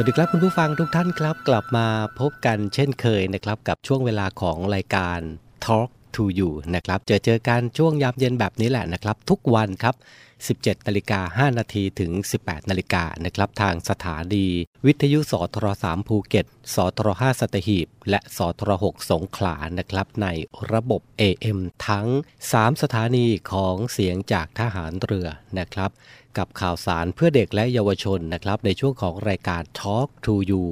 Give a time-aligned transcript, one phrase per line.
[0.00, 1.86] สวัสดีครับคุณผู้ฟังทุกท่านครับ กลับมา
[2.20, 5.20] พบกันเช่นเคยนะครับ กับช่วงเวลาของรายการ
[5.64, 9.94] Talk to You นะครับเจอเจอกันช่วงยามเย็นแบบนี้แหละนะครับ ทุกวันครับ
[10.40, 12.10] 17นาฬิกา5นาทีถึง
[12.40, 14.46] 18นาฬิกานะครับทางสถานี
[14.86, 20.26] วิทยุสทร3ภูเก็ตสทร5สัตหีบ และสทร6สงขลานะครับ ใน
[20.72, 21.58] ระบบ AM
[21.88, 22.08] ทั้ง
[22.48, 25.28] 3 สถานีของเสียงจากทหารเรือ
[25.58, 25.92] นะครับ
[26.38, 30.64] กับข่าวสารเพื่อเด็กและเยาวชนนะครับในช่วงของรายการ Talk to You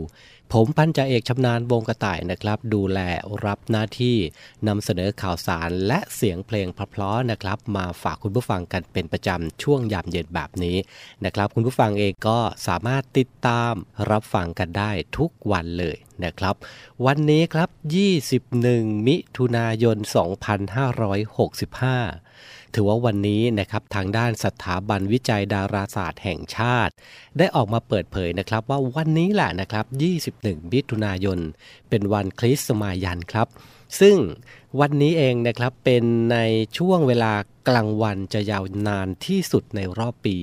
[0.53, 3.01] ผมพันจ่าเอกชำนาญวงกระต่ายนะครับ ดูแล
[3.45, 4.17] รับหน้าที่
[4.69, 10.77] นำเสนอข่าวสารและเสียงเพลงเพราะๆนะครับ มาฝากคุณผู้ฟังกันเป็นประจำช่วงยามเย็นแบบนี้
[11.25, 13.73] นะครับ คุณผู้ฟังเองก็สามารถติดตาม
[14.11, 16.55] รับฟังกันได้ทุกวันเลยนะครับ
[17.07, 17.69] วันนี้ครับ
[18.39, 20.07] 21 มิถุนายน 2565
[22.79, 26.93] ถือว่าวันนี้นะครับทางด้านสถาบันวิจัยดาราศาสตร์แห่งชาติ
[27.39, 29.85] ได้ออกมาเปิดเผยนะครับว่าวันนี้แหละนะครับ
[30.31, 31.39] 21 มิถุนายน
[31.89, 33.49] เป็นวันคริสต์มายันครับ
[34.01, 34.17] ซึ่ง
[34.81, 36.39] วันนี้เองนะครับเป็นใน
[36.79, 37.33] ช่วงเวลา
[37.69, 40.39] กลางวันจะยาวนานที่สุดในรอบปี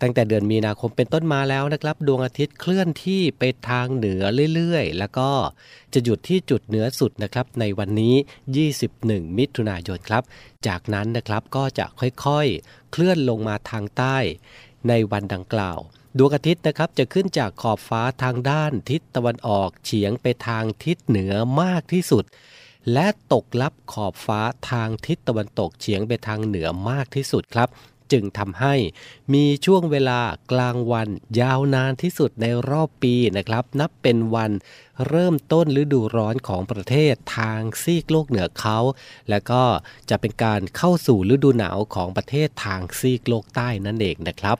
[0.00, 4.22] ตั้งแต่เดือนมีนาคมเป็นต้นมาแล้วนะครับ ดวงอาทิตย์เคลื่อนที่ไปทางเหนือ
[4.54, 5.30] เรื่อยๆ แล้วก็
[5.92, 8.14] จะหยุดที่จุดเหนือสุดนะครับในวันนี้
[8.76, 10.22] 21 มิถุนายนครับ
[10.66, 14.18] จากนั้นนะครับก็จะค่อยๆ เคลื่อนลงมาทางใต้
[14.88, 15.78] ในวันดังกล่าว
[16.18, 22.24] ดวงอาทิตย์นะครับจะขึ้นจากขอบฟ้าทางด้านทิศตะวันออกเฉียงไปทางทิศเหนือมากที่สุด
[22.92, 24.40] และตกลับขอบฟ้า
[24.70, 27.68] ทางทิศตะวันตกเฉียงไปทางเหนือมากที่สุดครับ
[28.12, 28.74] จึงทำให้
[29.34, 30.20] มีช่วงเวลา
[30.52, 31.08] กลางวัน
[31.40, 34.50] ยาวนานที่สุดในรอบปีนะครับ นับเป็นวัน
[35.08, 38.78] เริ่มต้นฤดูร้อนของประเทศทางซีกโลกเหนือเขา
[39.30, 39.62] และก็
[40.10, 44.58] จะเป็นการเข้าสู่ฤดูหนาวของประเทศทางซีกโลกใต้นั่นเองนะครับ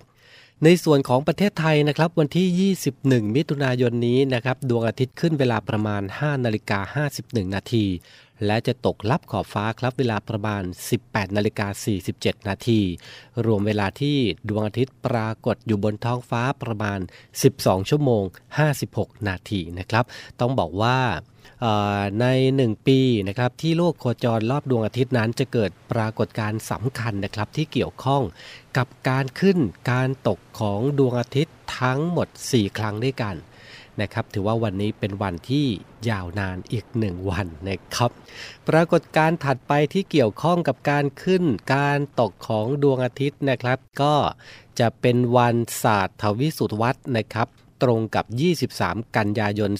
[0.65, 7.85] ในส่วนของประเทศไทยนะครับวันที่ 21 มิถุนายนนี้นะครับดวงอาทิตย์ขึ้นเวลาประมาณ 5 นาฬิกา 51 นาที
[8.47, 10.63] และจะตกลับขอบฟ้าครับเวลาประมาณ
[11.01, 11.67] 18 นาฬิกา
[12.09, 12.81] 47 นาที
[13.47, 14.17] รวมเวลาที่
[14.49, 16.99] ดวงอาทิตย์ปรากฏอยู่บนท้องฟ้าประมาณ
[17.45, 18.23] 12 ชั่วโมง
[18.75, 20.05] 56 นาทีนะครับ
[20.41, 20.99] ต้องบอกว่า
[22.21, 22.27] ใน
[22.61, 28.23] 1 ปีนะครับที่โลกโคจรรอบดวงอาทิตย์นั้นจะเกิดปรากฏการณ์สำคัญนะครับที่เกี่ยวข้อง
[28.77, 29.59] กับการขึ้น
[29.93, 33.37] การตกของดวงอาทิตย์ทั้งหมด 4 ครั้งด้วยกัน
[34.01, 35.67] นะครับถือว่าวันนี้เป็นวันที่
[36.11, 38.11] ยาวนานอีกหนึ่งวันนะครับ
[38.69, 41.45] ปรากฏการณ์ถัดไปที่เกี่ยวข้องกับการขึ้น
[41.75, 44.15] การตกของดวงอาทิตย์นะครับ ก็
[44.79, 47.49] จะเป็นวันศาสตร์ทวิสุทวัฒน์นะครับ
[47.85, 48.27] ตรงกับ
[48.71, 49.71] 23 กันยายน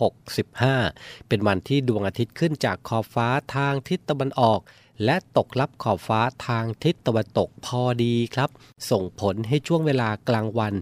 [0.00, 4.60] 2565 เป็นวันที่ดวงอาทิตย์ขึ้นจากขอบฟ้าทางทิศตะวันออก
[5.04, 8.50] และตกลับขอบฟ้าทางทิศตะวันตกพอดีครับ
[8.90, 10.74] ส่งผลให้ช่วงเวลากลางวัน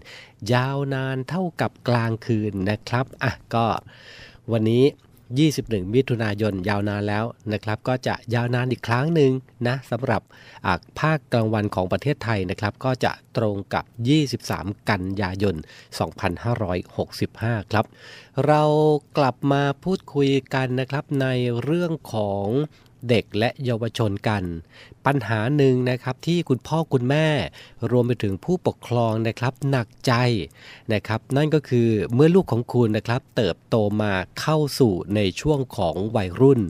[0.53, 3.65] ยาวนานเท่ากับกลางคืนนะครับ อะก็
[4.51, 4.83] วันนี้
[5.33, 9.31] 21 มิถุนายนยาวนานแล้วนะครับ ก็จะยาวนานอีกครั้งหนึ่ง
[9.67, 10.21] นะสำหรับ
[10.99, 13.85] ภาคกลางวันของประเทศไทยนะครับ ก็จะตรงกับ
[14.35, 15.55] 23 กันยายน
[16.83, 17.85] 2565 ครับ
[18.45, 18.63] เรา
[19.17, 21.27] กลับมาพูดคุยกันนะครับใน
[21.63, 22.45] เรื่องของ
[23.09, 24.43] เด็กและเยาวชนกัน
[25.05, 27.27] ปัญหาหนึ่งนะครับที่คุณพ่อคุณแม่
[27.91, 30.13] รวมไปถึงผู้ปกครองนะครับหนักใจ
[30.93, 36.61] นะครับ นั่นก็คือเมื่อลูกของคุณนะครับ เติบโตมาเข้าสู่ในช่วงของวัยรุ่น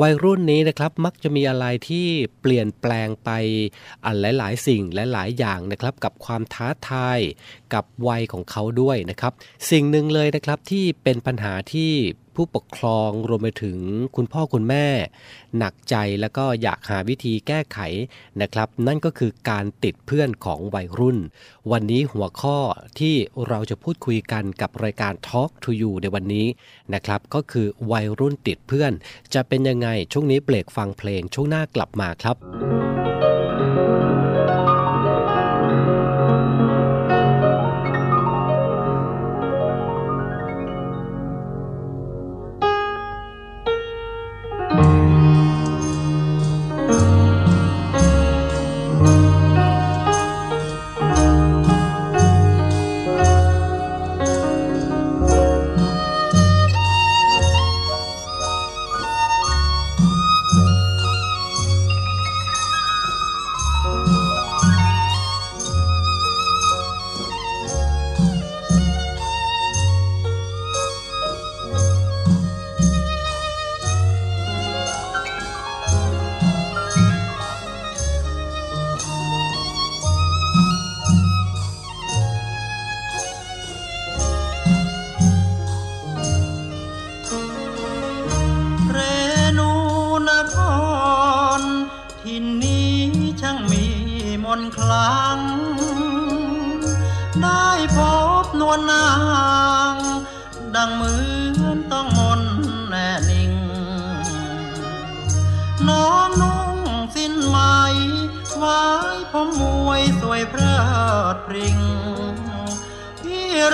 [0.00, 2.06] วัยรุ่นนี้นะครับมักจะมีอะไรที่
[2.40, 3.30] เปลี่ยนแปลงไป
[4.04, 7.18] อันหลาย ๆ สิ่งและหลายอย่างนะครับ กับความท้าทาย
[7.74, 9.32] กับวัยของเขาด้วยนะครับ
[9.70, 11.92] สิ่งหนึ่งเลยนะครับที่เป็นปัญหาที่
[12.38, 13.78] ผู้ปกครองรวมไปถึง
[14.16, 14.86] คุณพ่อคุณแม่
[15.58, 17.78] หนักใจแล้วก็อยากหาวิธีแก้ไข
[18.40, 21.18] นะครับ นั่นก็คือการติดเพื่อนของวัยรุ่น
[21.72, 22.58] วันนี้หัวข้อ
[22.98, 23.14] ที่
[23.48, 26.46] เราจะพูดคุยกันกับรายการ Talk to You ในวันนี้
[26.94, 28.92] นะครับ ก็คือวัยรุ่นติดเพื่อน
[29.34, 32.36] จะเป็นยังไงช่วงนี้เบรกฟังเพลงช่วงหน้ากลับมาครับ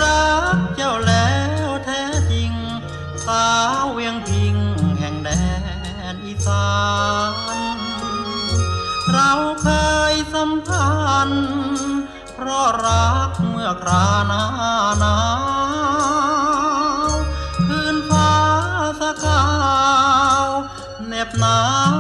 [0.03, 1.35] รักเจ้าแล้
[1.69, 2.53] วแท้จริง
[3.26, 3.49] สา
[3.81, 4.57] วเวียงพิง
[4.99, 5.31] แห่งแด
[6.12, 6.69] นอีสา
[7.76, 7.79] น
[9.12, 9.69] เราเค
[10.12, 10.95] ยสัมพั
[11.29, 11.47] นธ์
[12.35, 14.43] เพราะรักเมื่อคราหนา
[15.00, 15.17] หนา
[17.09, 17.11] ว
[17.67, 18.33] คืนฟ้า
[19.00, 19.45] สกา
[20.45, 20.47] ว
[21.07, 21.59] เน็บหนา
[21.93, 21.94] ว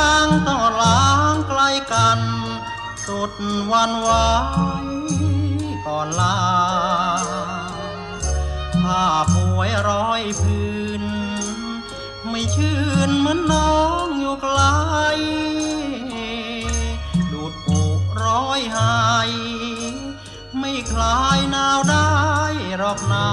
[0.00, 1.62] างต้องล้างไกล
[1.92, 2.20] กัน
[3.06, 3.32] สุด
[3.72, 4.10] วันไหว
[5.86, 6.38] ก่อนลา
[8.82, 11.04] ผ้าป่วยร้อยพื้น
[12.28, 14.60] ไม่ชื่นเหมือนน้องอยู่ไกล
[17.32, 17.80] ดูดปุ
[18.24, 18.96] ร้อยหา
[19.28, 19.30] ย
[20.58, 22.10] ไม่คลายหนาวได้
[22.78, 23.26] หรอกนา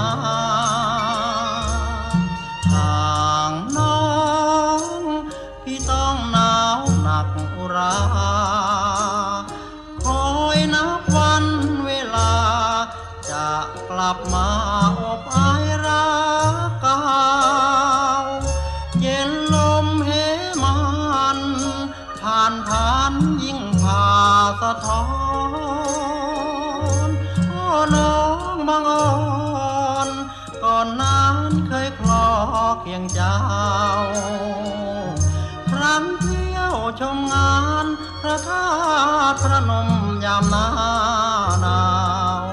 [7.79, 7.95] รา
[10.03, 10.23] คอ
[10.55, 11.45] ยนับวัน
[11.85, 12.33] เวลา
[13.29, 13.47] จะ
[13.89, 14.49] กลับมา
[14.99, 16.07] อบอายรั
[16.63, 16.99] กเก่า
[19.01, 20.09] เย็นลมเห
[20.63, 21.39] มัน
[22.21, 24.05] ผ่านผ่านยิ่งผ่า
[24.61, 25.03] สะท้อ
[27.07, 27.09] น
[27.49, 28.19] โอ้น้อ
[28.53, 30.09] งบางอ่อน
[30.63, 31.35] ก่อนนั้น
[31.67, 32.25] เคยคลอ
[32.81, 33.37] เคียงเจ้า
[35.71, 37.68] ครั้งเที่ยวชมงาน
[38.21, 38.65] พระธา
[39.31, 39.89] ตุพระนม
[40.25, 40.65] ยามหน้า
[41.61, 41.81] หนา
[42.41, 42.43] ว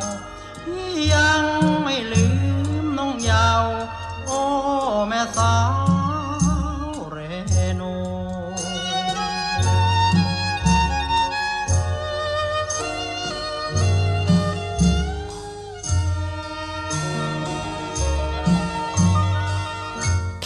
[0.65, 1.45] พี่ยัง
[1.83, 2.27] ไม่ลื
[2.83, 3.65] มน้องยาว
[4.27, 4.41] โอ้
[5.09, 7.19] แม่สาวเร
[7.81, 7.95] นู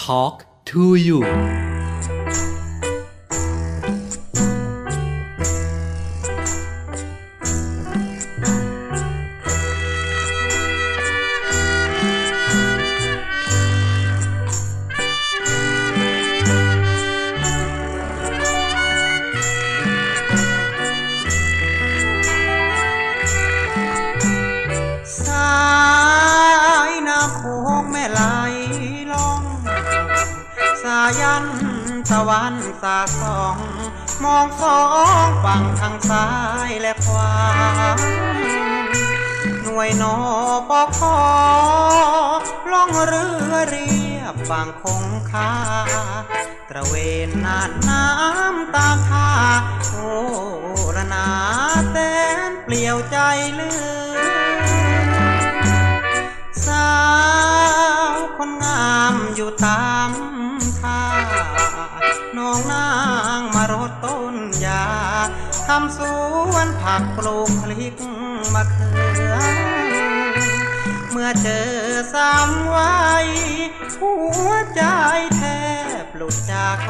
[0.03, 0.37] Talk
[0.71, 1.70] to you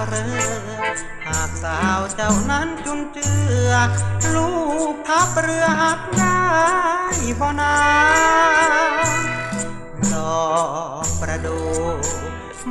[0.09, 0.83] เรือ
[1.27, 3.33] หากสาวเจ้านั้นจุนเจื
[3.69, 3.73] อ
[4.35, 4.51] ลู
[4.93, 6.41] กทับเรือหักได้
[7.41, 7.77] บ่นา
[10.13, 10.49] ดอ
[11.05, 11.61] กประดู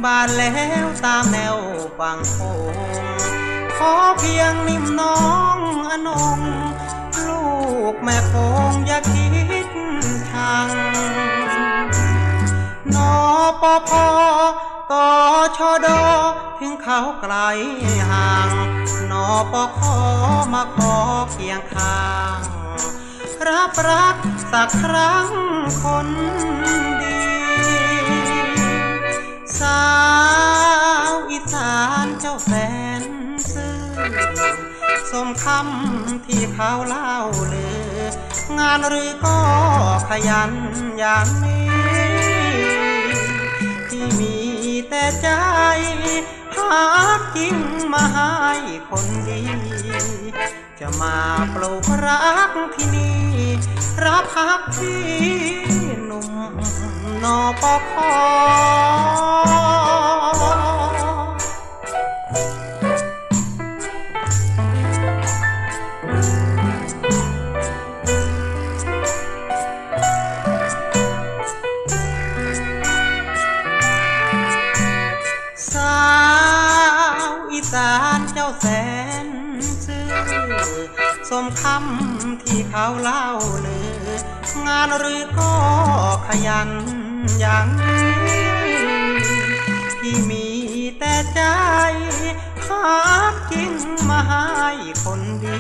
[0.04, 1.58] บานแล้วตามแนว
[2.00, 2.40] ฝั่งโข
[2.74, 3.20] ง
[3.78, 5.20] ขอเพียงนิ่มน้อ
[5.56, 5.58] ง
[5.92, 6.40] อนง
[7.28, 7.44] ลู
[7.94, 8.34] กแม่ค
[8.72, 9.28] งอย่าคิ
[9.66, 9.68] ด
[10.32, 10.68] ทาง
[12.96, 13.14] นอ
[13.62, 14.08] ปอพอ
[14.92, 15.08] ต่อ
[15.58, 16.04] ชอดอ
[16.60, 17.36] ถึ เขาไกล
[18.12, 18.50] ห่าง
[19.12, 19.98] นอปอขอ
[20.54, 20.96] มาขอ
[21.32, 22.06] เคียงข้า
[22.38, 22.40] ง
[23.48, 24.16] รับรัก
[24.52, 25.28] สักครั้ง
[25.84, 26.08] คน
[27.02, 27.20] ดี
[29.60, 29.84] สา
[31.12, 32.52] วอีสานเจ้าแส
[33.02, 33.04] น
[33.52, 33.80] ซื่อ
[35.12, 37.16] สมคำที่เขาเล่า
[37.54, 38.02] ลือ
[38.60, 39.40] งานหรือก็
[40.10, 40.52] ขยัน
[41.00, 41.70] อย่างนี้
[43.90, 44.36] ที่มี
[44.90, 45.30] แต่ใจ
[46.70, 46.86] หา
[47.36, 47.58] กิ่ง
[47.94, 48.30] มาให้
[48.90, 49.42] คนดี
[50.80, 51.18] จะมา
[51.54, 53.20] ปลูกรักที่นี่
[54.06, 55.04] รับพักที่
[56.06, 56.32] หนุ่ม
[57.24, 58.10] นอปอคอ
[82.70, 83.26] เขาเล่า
[83.66, 84.10] ลือ
[84.68, 85.54] งานหรือก็
[86.28, 86.70] ขยัน
[87.40, 88.10] อย่างนี้
[90.00, 90.48] ที่มี
[91.00, 91.42] แต่ใจ
[92.68, 92.86] หา
[93.52, 93.74] กิน
[94.10, 94.44] มาให้
[95.04, 95.60] คนดี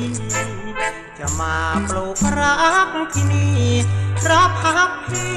[1.18, 1.56] จะมา
[1.88, 2.56] ปลูกรั
[2.88, 3.60] กที่นี่
[4.30, 5.36] รับพักพี่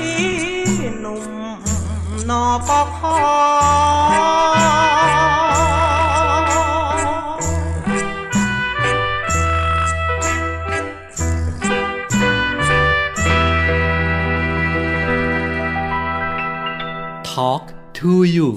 [1.01, 1.27] หนุ่ม
[2.29, 3.19] นอปอคอ
[17.43, 17.67] Talk
[17.99, 18.49] to you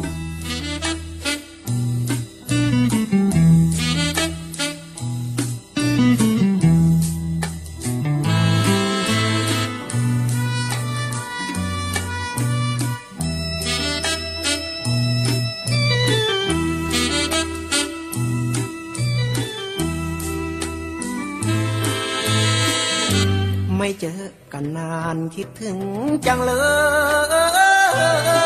[23.78, 24.22] ไม่เจอ
[24.54, 25.78] กันนานคิดถึง
[26.26, 26.52] จังเล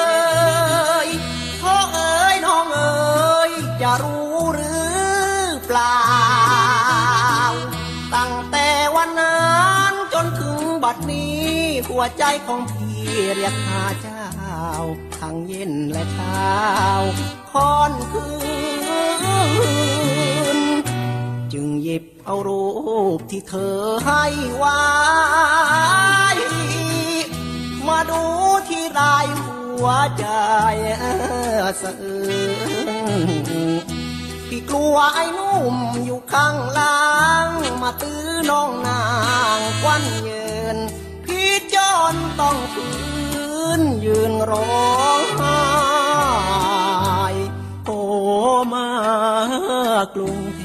[0.08, 0.09] ย
[12.00, 13.00] วใจของพี่
[13.36, 14.28] เรียกหาเจ้า
[15.18, 16.54] ทั้งเย็นและเช้า
[17.52, 18.28] ค่อนคื
[20.58, 20.60] น
[21.54, 22.68] จึงหยิบเอารู
[23.18, 24.24] ปที่เธอให้
[24.56, 24.80] ไว้
[27.88, 28.24] มาดู
[28.70, 29.88] ที่รายหัว
[30.20, 30.26] ใจ
[31.82, 32.24] สะอื้
[33.56, 33.60] น
[34.48, 35.76] พี่กลัวไอ้นุ่ม
[36.06, 37.00] อยู่ข้างล่า
[37.46, 37.48] ง
[37.82, 39.04] มาตื้อน้องนา
[39.58, 40.78] งควันเยิน
[42.10, 42.88] อนต้องฝื
[43.80, 45.60] นยืนร้องไห้
[47.86, 48.00] โอ้
[48.74, 48.88] มา
[50.16, 50.64] กรุงเท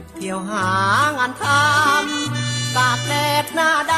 [0.00, 0.70] พเที่ยวหา
[1.18, 3.94] งานทำตากแดดหน้าด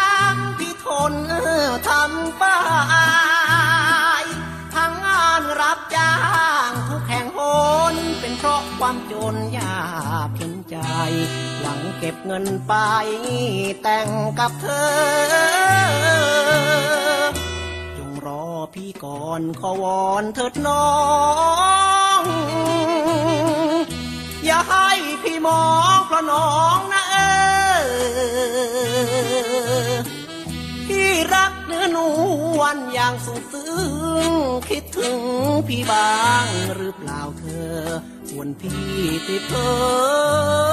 [0.00, 1.14] ำพี่ทน
[1.88, 2.58] ทำป้า
[4.22, 4.24] ย
[4.74, 6.14] ทั้งงานรับจ้า
[6.68, 7.38] งทุกแห่งห
[7.92, 9.78] นเป็นเพราะความจนยา
[10.26, 10.76] กเใจ
[11.60, 12.74] หวังเก็บเงินไป
[13.82, 14.08] แต่ง
[14.38, 14.88] กับเธอ
[17.96, 18.44] จงรอ
[18.74, 20.88] พี่ก่อนขอวอนเถิดน้อ
[22.20, 22.22] ง
[24.44, 24.88] อย่าให้
[25.22, 25.64] พี่มอ
[25.96, 27.16] งเพราะน้องนะเอ
[29.78, 29.94] อ
[30.86, 31.98] พี่รักเนื้อน
[32.58, 33.72] วลอย่างสุดซึ้
[34.30, 34.32] ง
[34.68, 35.18] คิดถึง
[35.68, 36.10] พี่บ้า
[36.44, 36.46] ง
[36.76, 37.74] หรือเปล่าเธอ
[38.38, 38.80] วนพี่
[39.26, 40.67] ติดเพ้อ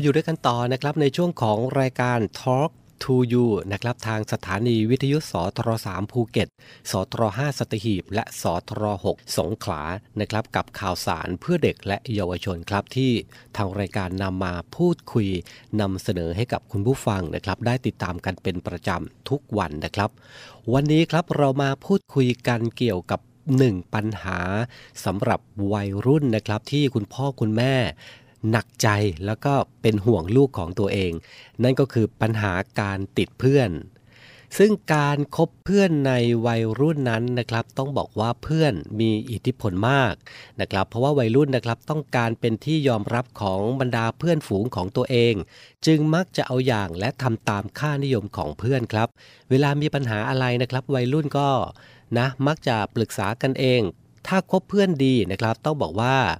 [0.00, 2.70] มาอยู่ด้วยกันต่อนะครับในช่วงของรายการ Talk
[3.02, 6.48] to You นะครับทางสถานีวิทยุสทร3ภูเก็ต
[6.90, 9.82] สทร5สตหีบ และสทร6สงขลา
[10.20, 13.12] นะครับกับข่าวสารเพื่อเด็กและเยาวชนครับที่
[13.56, 15.28] ทางรายการนำมาพูดคุย
[15.80, 20.10] นำเสนอให้กับคุณผู้ฟังนะครับได้ติดตามกันเป็นประจำทุกวันนะครับ
[20.72, 23.20] วันนี้ครับเรามาพูดคุยกันเกี่ยวกับ
[23.56, 24.40] หนึ่งปัญหา
[25.04, 25.40] สำหรับ
[25.72, 27.74] วัยรุ่นนะครับที่คุณพ่อคุณแม่
[28.50, 28.88] หนักใจ
[29.26, 31.12] แล้วก็เป็นห่วงลูกของตัวเอง
[31.62, 33.70] นั่นก็คือปัญหาการติดเพื่อน
[34.58, 36.12] ซึ่งการคบเพื่อนใน
[36.46, 40.14] วัยรุ่นนั้นนะครับ ต้องบอกว่าเพื่อนมีอิทธิพลมาก
[40.60, 45.34] นะครับ เพราะว่าวัยรุ่นนะครับต้องการเป็นที่ยอมรับของบรรดาเพื่อนฝูงของตัวเอง
[45.86, 49.08] จึงมักจะเอาอย่างและทำตามค่านิยมของเพื่อนครับ
[49.50, 51.48] เวลามีปัญหาอะไรนะครับ วัยรุ่นก็
[52.18, 53.82] นะมักจะปรึกษากันเอง
[54.26, 56.38] ถ้าคบเพื่อนดีนะครับ ต้องบอกว่าอ่า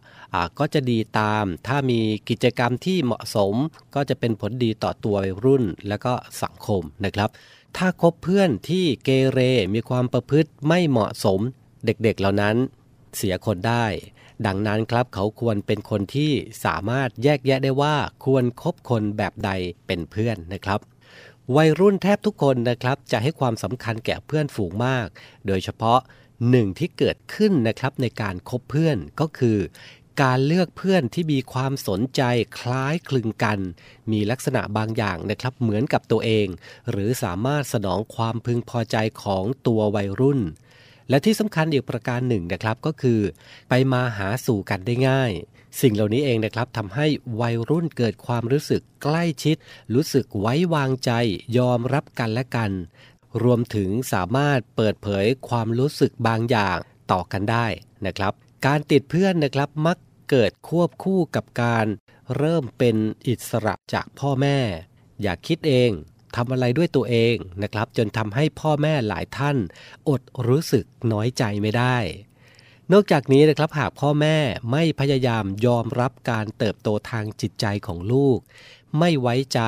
[0.59, 3.55] ก็จะดีตาม ถ้ามีกิจกรรมที่เหมาะสม
[3.95, 7.31] ก็จะเป็นผลดีต่อตัววัยรุ่นและก็สังคมนะครับ
[7.77, 9.41] ถ้าคบเพื่อนที่เกเร
[9.75, 11.41] มีความประพฤติไม่เหมาะสม
[11.85, 12.57] เด็กๆเหล่านั้น
[13.17, 13.87] เสียคนได้
[14.47, 16.33] ดังนั้นครับเขาควรเป็นคนที่
[16.65, 19.51] สามารถแยกแยะได้ว่าควรคบคนแบบใด
[19.87, 20.81] เป็นเพื่อนนะครับ
[21.57, 25.07] วัยรุ่นแทบทุกคนนะครับจะให้ความสำคัญแก่เพื่อนฝูงมาก
[25.47, 26.01] โดยเฉพาะ
[26.51, 29.59] หนึ่งที่เกิดขึ้นนะครับในการคบเพื่อนก็คือ
[30.23, 32.23] การเลือกเพื่อนที่มีความสนใจ
[32.59, 33.59] คล้ายคลึงกัน
[34.13, 36.47] มีลักษณะบางอย่างนะครับเหมือนกับตัวเอง
[36.91, 40.41] หรือสามารถสนองความพึงพอใจของตัววัยรุ่น
[41.09, 43.21] และที่สำคัญอีกประการหนึ่งนะครับก็คือ
[43.69, 45.33] ไปมาหาสู่กันได้ง่าย
[45.81, 47.07] สิ่งเหล่านี้เองนะครับทำให้
[47.41, 49.57] วัยรุ่นเกิดความรู้สึกใกล้ชิด
[49.95, 51.11] รู้สึกไว้วางใจ
[51.59, 52.71] ยอมรับกันและกัน
[53.43, 56.79] รวมถึงสามารถเปิดเผยความรู้สึกบางอย่าง
[57.13, 57.67] ต่อกันได้
[58.07, 58.35] นะครับ
[58.67, 59.99] การติดเพื่อนนะครับมัก
[60.31, 61.87] เกิดควบคู่กับการ
[62.37, 62.97] เริ่มเป็น
[63.27, 64.59] อิสระจากพ่อแม่
[65.23, 65.91] อย่าคิดเอง
[66.37, 69.57] ทำอะไรด้วยตัวเองนะครับ จนทำให้พ่อแม่หลายท่าน
[70.09, 71.97] อดรู้สึกน้อยใจไม่ได้
[72.93, 74.37] นอกจากนี้นะครับหากพ่อแม่
[74.73, 78.39] ไม่พยายามยอมรับการเติบโตทางจิตใจของลูก
[78.99, 79.61] ไม่ไว้ใจ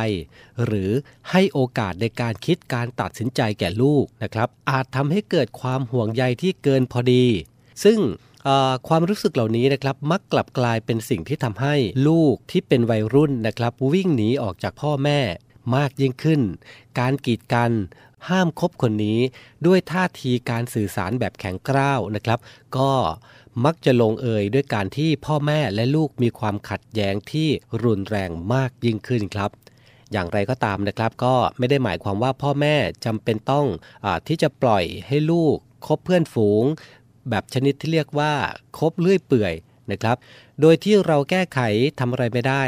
[0.65, 0.91] หรือ
[1.31, 7.25] ให้โอกาสในการคิดการตัดสินใจแก่ลูกนะครับ อาจทำให้เกิดความห่วงใยที่เกินพอดี
[7.85, 7.99] ซึ่ง
[8.89, 11.75] ความรู้สึกเหล่านี้นะครับมักกลับกลายเป็นสิ่งที่ทำให้
[12.09, 15.21] ลูกที่เป็นวัยรุ่นนะครับวิ่งหนีออกจากพ่อแม่
[15.77, 16.41] มากยิ่งขึ้น
[16.99, 17.73] การกีดกัน
[18.29, 19.19] ห้ามคบคนนี้
[19.67, 22.39] ด้วยท่าทีการสื่อสารแบบแข็งกร้าวนะครับ
[22.77, 22.93] ก็
[23.65, 27.49] มักจะลงเอยด้วยการที่พ่อแม่และลูกมีความขัดแย้งที่
[27.85, 29.51] รุนแรงมากยิ่งขึ้นครับ
[30.13, 33.67] อย่างไรก็ตามนะครับ ก็ไม่ได้หมายความว่าพ่อแม่จำเป็นต้อง
[34.05, 36.65] อที่จะปล่อยให้ลูกคบเพื่อนฝูง
[37.29, 38.33] แบบชนิดที่เรียกว่า
[38.79, 39.55] คบเลื่อยเปื่อย
[39.91, 40.17] นะครับ
[40.61, 41.61] โดยที่เราแก้ไข
[41.99, 42.65] ทำอะไรไม่ได้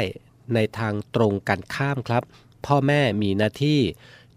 [0.53, 2.23] ในทางตรงกันข้ามครับ
[2.65, 3.79] พ่อแม่มีหน้าที่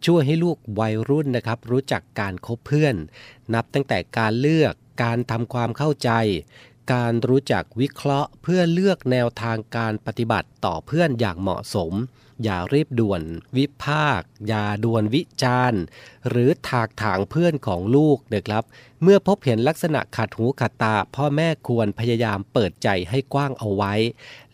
[0.07, 2.95] ช่วยให้ลูกวัยรุ่นนะครับ รู้จักการคบเพื่อน
[3.55, 6.11] นับตั้งแต่การเลือกการทำความเข้าใจ
[6.93, 11.93] การรู้จักวิเคราะห์เพื่อเลือกแนวทางการปฏิบัติต่อเพื่อนอย่างเหมาะสม
[12.45, 13.23] อย่ารีบด่วน
[13.57, 15.83] วิพากษ์อย่าด่วนวิจารณ์
[16.29, 18.65] หรือถากถางเพื่อนของลูกนะครับ
[19.03, 23.95] เมื่อพบเห็นลักษณะขัดหูขัดตา พ่อแม่ควรพยายามเปิดใจให้กว้างเอาไว้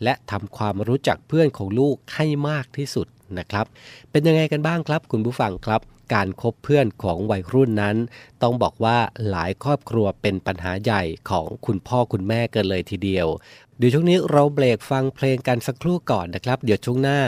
[0.03, 3.65] และทำความรู้จักเพื่อนของลูกให้มากที่สุดนะครับ
[4.11, 5.81] เป็นยังไงกันบ้างครับ คุณผู้ฟังครับ
[6.13, 7.95] การคบเพื่อนของวัยรุ่นนั้น
[8.41, 8.97] ต้องบอกว่า
[9.29, 13.27] หลายครอบครัวเป็นปัญหาใหญ่ของคุณพ่อคุณแม่เกินเลยทีเดียว
[13.77, 17.19] เดี๋ยวช่วงนี้เราเบรกฟังเพลงกันสักครู่ก่อนนะครับ เดี๋ยวช่วงหน้า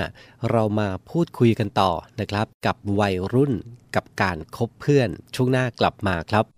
[0.51, 3.53] เรามาพูดคุยกันต่อนะครับ กับวัยรุ่น
[3.95, 6.57] กับการคบเพื่อนช่วงหน้ากลับมาครับ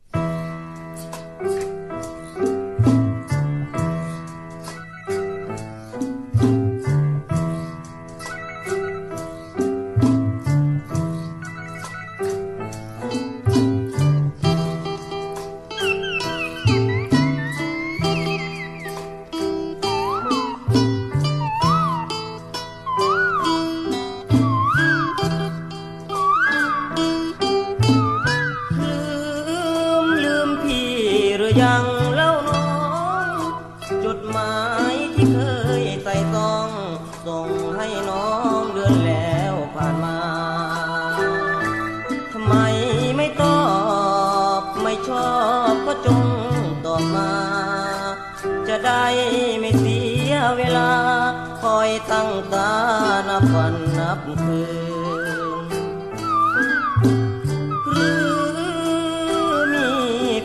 [48.86, 49.06] ได้
[49.60, 50.00] ไม่เสี
[50.32, 50.92] ยเวลา
[51.62, 52.72] คอยตั้งตา
[53.30, 54.62] นับวันนับคื
[55.64, 55.68] น
[57.92, 58.10] หรื
[59.54, 59.90] อมี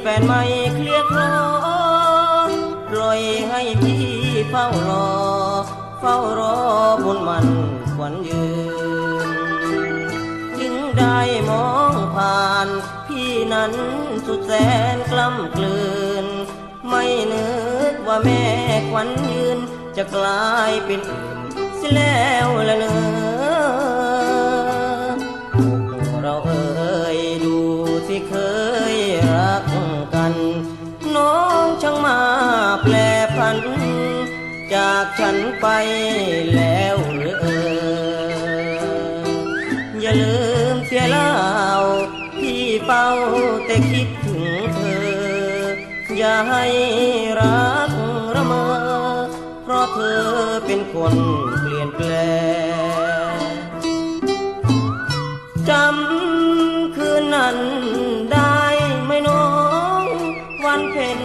[0.01, 0.43] แฟนใหม่
[0.75, 1.37] เคลียร์คลอ
[2.91, 4.05] ปล่อยให้พี่
[4.51, 5.09] เฝ้ารอ
[6.01, 6.57] เฝ้ารอ
[7.05, 7.47] บนมัน
[7.97, 8.47] ควันยื
[9.27, 9.29] น
[10.59, 11.19] จึงได้
[11.51, 12.69] มองผ่าน
[13.07, 13.73] พี่นั้น
[14.27, 14.53] สุดแส
[14.95, 15.81] นกล้ำกลื
[16.25, 16.27] น
[16.89, 17.64] ไม่เนึก
[18.09, 18.43] ว่าแม่
[18.91, 19.59] ควันยืน
[19.97, 21.39] จะกลายเป็นอื่น
[21.77, 22.97] เสียแล้วละเนอ
[26.23, 27.59] เราเอ่ยดู
[28.07, 28.35] สิเค
[28.95, 28.97] ย
[29.33, 29.65] รัก
[30.15, 30.35] กัน
[31.15, 32.19] น้องช่างมา
[32.83, 32.95] แปล
[33.37, 33.59] พัน
[34.75, 35.67] จากฉันไป
[36.55, 37.63] แล้วหรือเอ่
[38.33, 38.37] ย
[40.01, 40.37] อย่าลื
[40.75, 41.33] มเสียเล่า
[42.41, 43.07] พี่เฝ้า
[43.67, 45.05] แต่คิดถึงเธอ
[46.19, 46.65] อย่าให้
[47.39, 50.23] รักะเธอ
[50.67, 51.15] เป็นคน
[51.61, 52.11] เปลี่ยนแปล
[53.35, 53.39] ง
[55.69, 57.59] จำคืนนั้น
[58.33, 58.61] ได้
[59.05, 59.47] ไหมน้อ
[60.03, 60.05] ง
[60.65, 61.21] วันเพ็ญ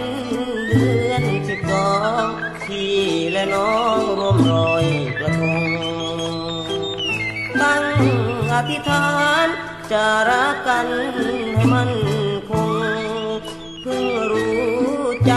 [0.68, 1.90] เดือนสิบสอ
[2.24, 2.26] ง
[2.64, 2.96] พี่
[3.32, 4.84] และน้องร่วมรอย
[5.18, 5.68] กระทง
[7.60, 7.84] ตั้ง
[8.52, 9.08] อธิษฐา
[9.44, 9.46] น
[9.92, 10.86] จะรักกัน
[11.54, 11.90] ให้มัน
[12.48, 12.70] คง
[13.82, 14.60] เพิ่งรู้
[15.26, 15.32] ใจ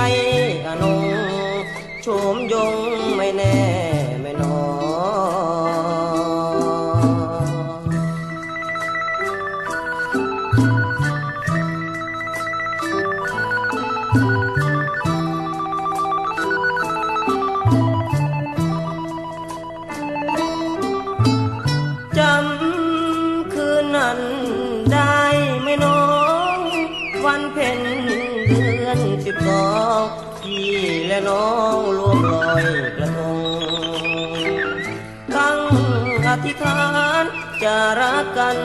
[37.99, 38.58] รักกัน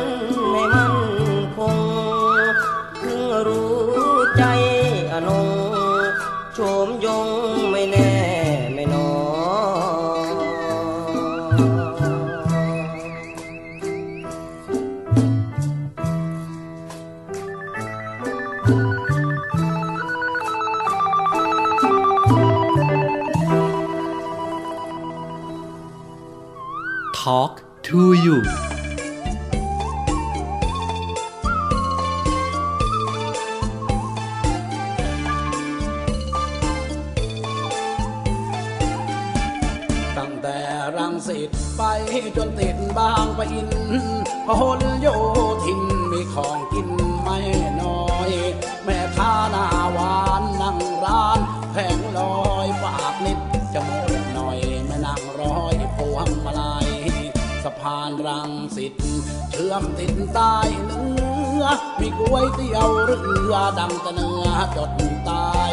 [58.88, 60.54] รังสิตเชื่อมติดใต้
[60.86, 61.64] เนื้อ
[62.00, 63.16] มีก๋วยเตี๋ยวเรื
[63.52, 64.90] อดังต่เนื้อจด
[65.28, 65.72] ตาย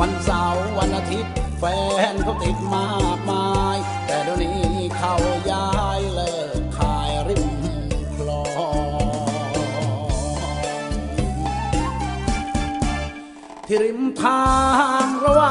[0.00, 1.64] วันเสาร์วันอาทิตย์แฟ
[2.12, 4.62] นเขาติดมากมาย แต่เดี๋ยวนี้
[4.98, 5.14] เขา
[5.50, 7.52] ย้ายเลิกขายริม
[8.16, 9.06] คลอง
[13.66, 14.44] ที่ริมทา
[15.04, 15.41] งระ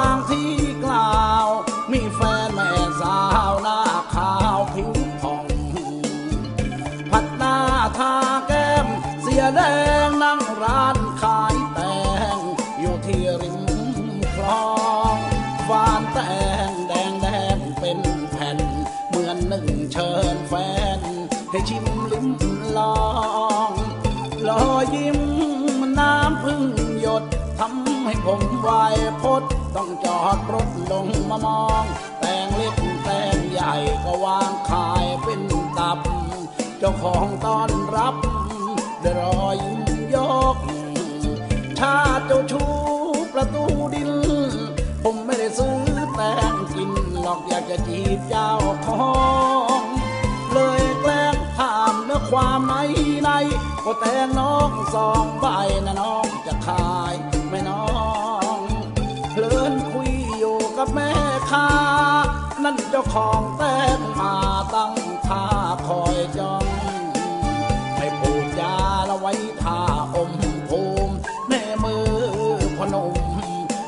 [30.32, 31.86] อดรถลงมามอง
[32.20, 35.42] แตงเล็กแตงใหญ่ก็วางขายเป็น
[35.78, 36.00] ตับ
[36.80, 38.16] เจ้าของต้อนรับ
[39.04, 39.82] ดรอยยิ้ม
[40.16, 40.18] ย
[40.54, 40.58] ก
[41.80, 42.64] ชาเจ้าชู
[43.34, 44.12] ประตูดิน
[45.04, 45.78] ผมไม่ได้ซื้อ
[46.16, 46.92] แตงกิน
[47.22, 48.52] หรอกอยากจะจีบเจ้า
[48.88, 49.12] ขอ
[49.80, 49.82] ง
[50.54, 52.76] เลยแกล้งถามเนื้อความใน
[53.24, 53.30] ใน
[53.84, 55.46] ก็แตงน้องสองใบ
[55.86, 57.16] นะน้องจะขาย
[61.52, 61.70] ค้า
[62.64, 63.64] นั่นเจ้าของแต
[63.98, 64.36] งมา
[64.74, 64.94] ตั้ง
[65.28, 65.46] ท่า
[65.88, 66.66] คอยจ้อง
[67.98, 68.76] ไม่พูดจา
[69.10, 69.34] ละไว้
[69.64, 69.80] ท่า
[70.14, 70.32] อม
[70.70, 71.14] ภูมิ
[71.48, 72.10] แม่มือ
[72.78, 73.16] พนม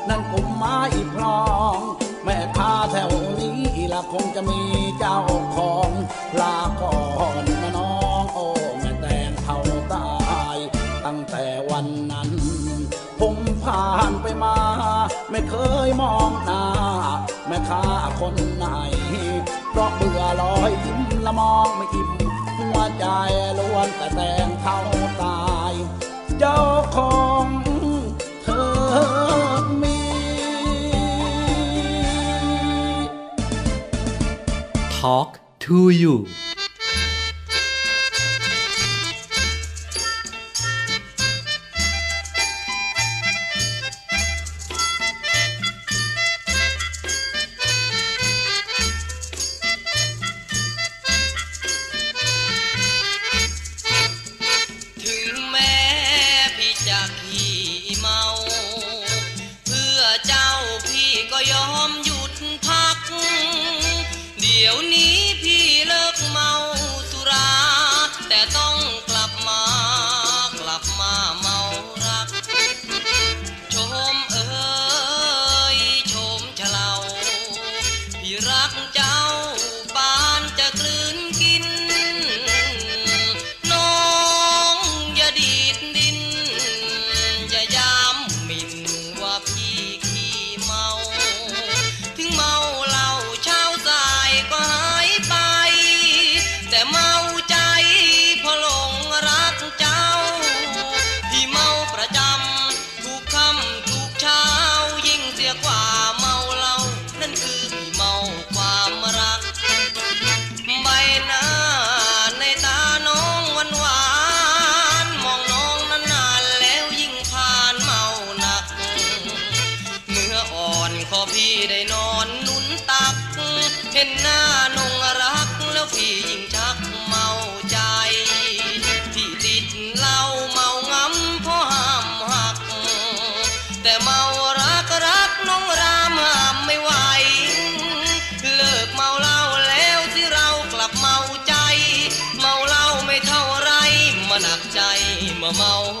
[0.08, 0.78] นั่นกุมไม้
[1.12, 1.44] พลอ
[1.76, 1.78] ง
[2.24, 3.58] แม่ค้าแถวนี้
[3.92, 4.60] ละคงจะมี
[4.98, 5.18] เจ้า
[5.56, 5.90] ของ
[6.40, 6.96] ลาก่อ
[7.42, 8.46] นนะน้องโอ้
[8.80, 9.58] แม่แตงเท่า
[9.92, 10.08] ตา
[10.56, 10.58] ย
[11.04, 12.28] ตั้งแต่วันนั้น
[13.20, 14.56] ผมผ่านไปมา
[15.30, 15.54] ไม่เค
[15.86, 16.73] ยมองหน้า
[17.54, 17.84] ม่ค้า
[18.20, 18.66] คนไหน
[19.70, 22.08] เพราะเบื่อลอยยิ้มละมองไม่อิ่ม
[22.58, 23.04] หัวใจ
[23.58, 24.78] ล้วนแต่แตงเท่า
[25.22, 25.72] ตาย
[26.38, 26.60] เจ้า
[26.96, 27.46] ของ
[28.42, 28.64] เธอ
[29.82, 29.98] มี
[34.98, 35.30] Talk
[35.64, 36.14] to you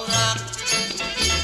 [0.06, 1.43] เ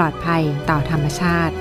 [0.00, 1.54] ลอดภัยต่อธรรมชาติ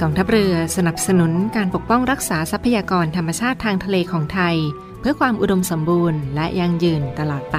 [0.00, 4.56] กองทัพเรือสนับสนุนการปกป้องรักษาทรัพยากรธรรมชาติทางทะเลของไทย
[5.00, 7.58] เพื่อความอุดมสมบูรณ์และยั่งยืนตลอดไป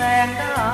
[0.00, 0.68] แสงดา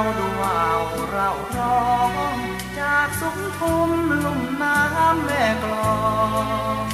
[0.00, 1.96] วดวาวเราร้อ
[2.34, 2.36] ง
[2.80, 3.90] จากสุมทุม
[4.24, 6.00] ลุ่มน้ำแม่กลอ
[6.82, 6.84] ง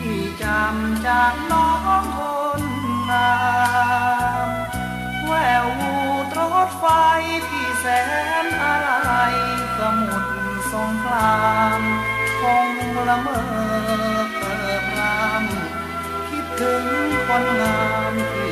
[0.00, 1.70] ที่จำจากน้อ
[2.00, 2.20] งค
[2.60, 2.62] น
[3.10, 3.34] งา
[4.46, 4.48] ม
[5.26, 5.32] แว
[5.64, 5.94] ววู
[6.34, 6.86] ตรถไฟ
[7.48, 7.86] ที่แส
[8.44, 8.90] นอะไร
[9.78, 10.24] สมุด
[10.72, 11.46] สงครา
[11.78, 11.80] ม
[12.40, 12.68] คง
[13.08, 13.42] ละเมอ
[14.36, 15.44] เปิดราม
[16.28, 16.84] คิดถึง
[17.26, 17.80] คนงา
[18.12, 18.51] มที่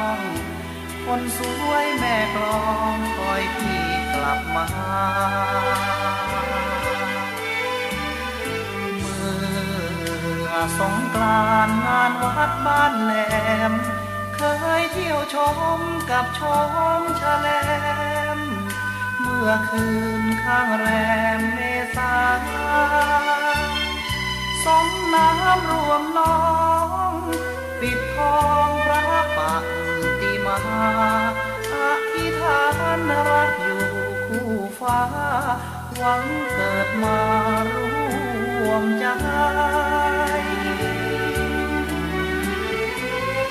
[1.05, 1.39] คนส
[1.69, 2.61] วยแม่กลอ
[2.95, 3.85] งคอยพี่
[4.15, 4.67] กลับมา
[8.99, 13.13] เมื่อสงกรานงานวัดบ้านแหล
[13.71, 13.73] ม
[14.35, 14.41] เค
[14.81, 15.35] ยเที่ยวช
[15.77, 15.79] ม
[16.11, 16.41] กับช
[16.99, 17.49] มชะแล
[18.37, 18.39] ม
[19.19, 19.87] เมื่อคื
[20.21, 20.87] นข้างแร
[21.37, 21.59] มเม
[21.95, 22.15] ษา
[24.65, 26.37] สองน้ำรวมน้อ
[27.11, 27.13] ง
[27.79, 29.01] ปิดทองพระ
[29.37, 29.63] ปาก
[30.65, 30.87] มา
[31.73, 31.75] อ
[32.13, 32.63] ธิษฐา
[32.97, 33.83] นรักอยู่
[34.27, 35.01] คู่ฟ้า
[35.97, 36.23] หวัง
[36.53, 37.19] เกิดมา
[37.73, 39.05] ร่วมใจ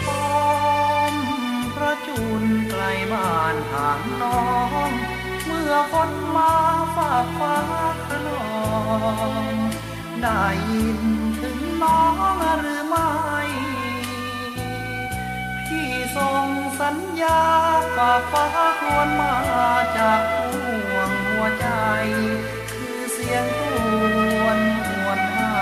[0.06, 0.28] ป้อ
[1.12, 1.14] ม
[1.74, 2.82] พระจุนไกล
[3.12, 4.42] บ้านห่างน้อ
[4.88, 4.90] ง
[5.46, 6.54] เมื่อคนมา
[6.96, 7.56] ฝากฟ้า
[8.06, 8.50] ขนอ
[9.42, 9.54] ง
[10.22, 11.00] ได้ยิน
[11.40, 12.02] ถึงน้อ
[12.34, 12.79] งหรือ
[16.46, 16.48] ง
[16.80, 17.40] สัญญา
[17.96, 18.44] ฝากฟ้า
[18.80, 19.34] ควรมา
[19.96, 20.52] จากห่
[20.94, 21.68] วงหัวใจ
[22.70, 23.60] คือเสียงต
[24.42, 25.60] วนหวนให้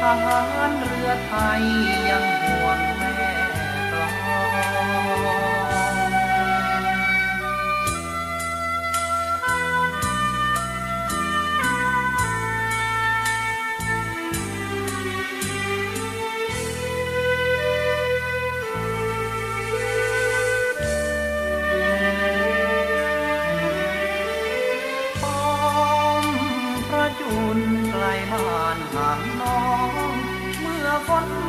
[0.00, 1.62] ทหารเรือไทย
[2.08, 3.10] ยังห่วงแม่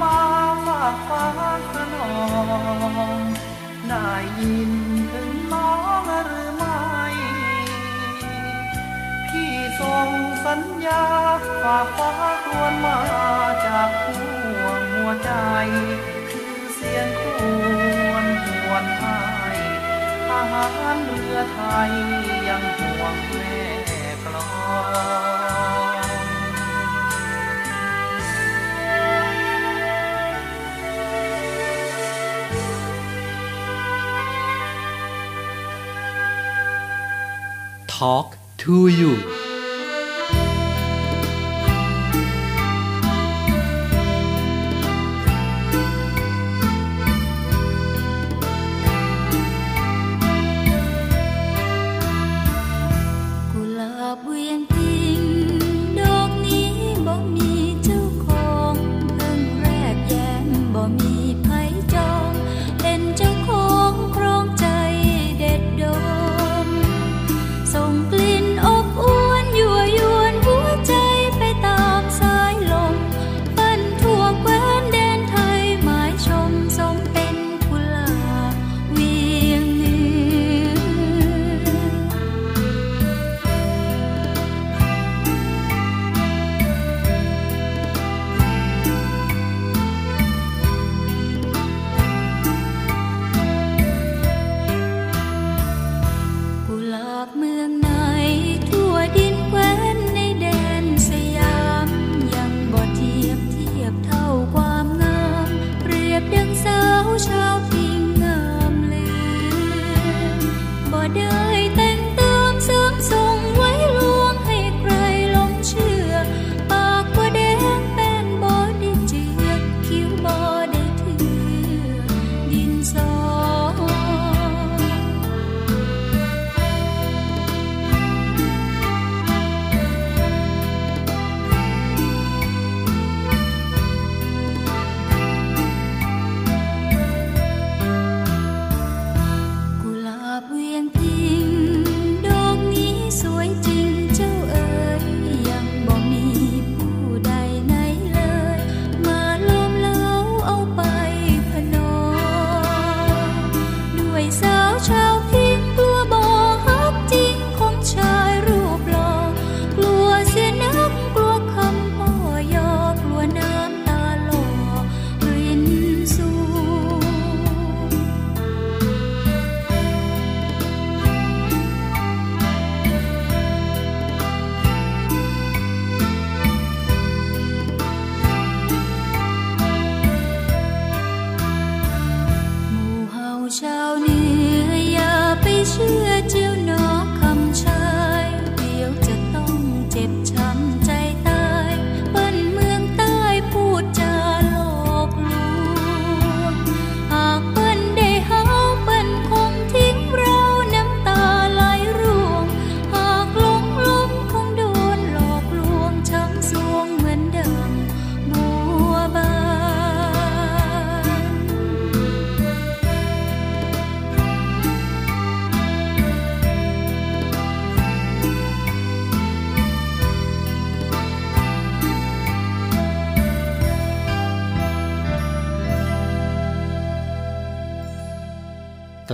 [0.01, 0.19] มา
[0.65, 1.26] ฝากฟ้า
[1.72, 2.13] ขนอ
[3.17, 3.19] ง
[3.89, 4.09] ได้
[4.39, 4.72] ยิน
[5.11, 6.82] ถึงน้องหรือไม่
[9.30, 10.09] พี่ส่ง
[10.45, 11.05] สัญญา
[11.61, 12.11] ฝากฟ้า
[12.45, 12.99] ควรมา
[13.65, 15.32] จากห่วงหัวใจ
[16.30, 17.22] คือเสียงค
[18.09, 19.03] วรหวนไท
[19.53, 19.57] ย
[20.28, 21.91] ทหารเรือไทย
[22.47, 23.59] ยังห่วงแม่
[24.24, 24.45] กลอ
[25.39, 25.40] ง
[38.01, 39.30] talk to you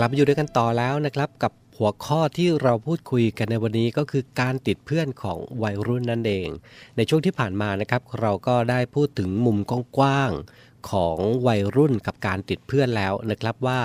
[0.07, 6.47] ลับมาอยู่ด้วยกันต่อแล้วนะครับกับหัวข้อที่เราพูดคุยกันในวันนี้ก็คือการติดเพื่อนของวัยรุ่นนั่นเอง
[6.97, 9.57] ในช่วงที่ผ่านมานะครับ เราก็ได้พูดถึงมุม
[9.97, 13.81] กว้างๆของวัยรุ่นกับการติดเพื่อนแล้วนะครับว่า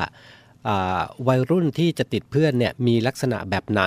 [1.29, 3.83] วัยรุ่นที่จะติดเพื่อนเนี่ยมีลักษณะแบบไหน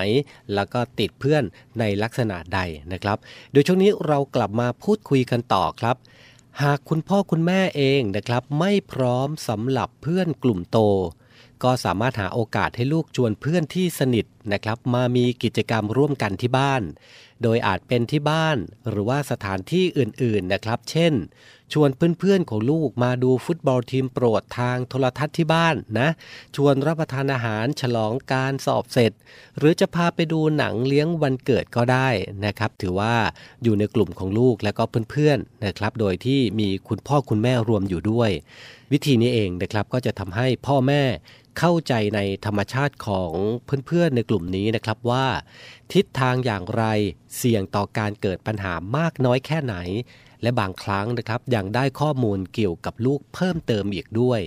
[0.53, 1.43] แล้วก็ติดเพื่อน
[1.79, 2.59] ในลักษณะใด
[2.93, 3.17] นะครับ
[3.51, 5.95] โดยช่วงนี้เรากลับมาพูดคุยกันต่อครับ
[6.63, 10.79] หากคุณพ่อคุณแม่เองนะครับ ไม่พร้อมสำหรับเพื่อนกลุ่มโต
[11.63, 16.81] ก็สามารถหาโอกาสให้ลูกชวนเพื่อนที่สนิทนะครับ มามีกิจกรรมร่วมกันที่บ้าน
[17.43, 18.57] โดยอาจเป็นที่บ้าน
[18.89, 21.13] หรือว่าสถานที่อื่นๆนะครับ เช่น
[21.73, 21.89] ชวน
[22.19, 26.09] เพื่อนๆของลูกมาดูฟุตบอลทีมโปรดทางโทรทัศน์ที่บ้านนะ
[26.55, 29.11] ชวนรับประทานอาหารฉลองการสอบเสร็จ
[29.57, 32.09] หรือจะพาไปดูหนังเลี้ยงวันเกิดก็ได้
[32.45, 33.15] นะครับ ถือว่า
[33.63, 38.29] อยู่ในกลุ่มของลูกและก็เพื่อนๆนะครับ โดยที่มีคุณพ่อคุณแม่รวมอยู่ด้วย
[38.91, 41.03] วิธีนี้เองนะครับก็จะทำให้พ่อแม่
[41.59, 43.31] เข้าใจในธรรมชาติของ
[43.87, 45.25] เพื่อนๆในกลุ่มนี้นะครับว่า
[45.93, 46.83] ทิศทางอย่างไร
[47.37, 49.75] เสี่ยงต่อการเกิดปัญหามากน้อยแค่ไหน
[50.41, 54.41] และบางครั้งนะครับยังได้ข้อมูลเกี่ยวกับลูกเพิ่มเติมอีกด้วย